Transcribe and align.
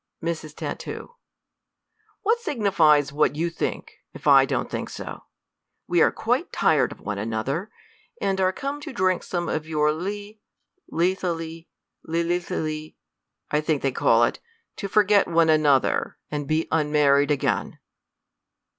Mrs. 0.23 0.55
Tat. 0.55 0.83
What 2.23 2.39
signifies 2.39 3.13
what 3.13 3.35
you 3.35 3.51
think, 3.51 3.97
if 4.15 4.25
I 4.25 4.45
don't 4.45 4.67
think 4.67 4.89
so? 4.89 5.25
We 5.87 6.01
are 6.01 6.09
quite 6.11 6.51
tired 6.51 6.91
of 6.91 7.01
one 7.01 7.19
another, 7.19 7.69
and 8.19 8.39
ai'e 8.41 8.51
come 8.55 8.81
to 8.81 8.93
drink 8.93 9.21
some 9.21 9.47
of 9.47 9.65
yoiu* 9.65 9.93
le— 10.01 10.37
lethaly— 10.91 11.67
le 12.03 12.23
lethily, 12.23 12.95
1 13.51 13.61
think 13.61 13.83
they 13.83 13.91
call 13.91 14.23
it, 14.23 14.39
to 14.77 14.87
forget 14.89 15.27
one 15.27 15.49
another, 15.49 16.17
and 16.31 16.47
be 16.47 16.67
unmar 16.71 17.17
ried 17.19 17.29
again. 17.29 17.77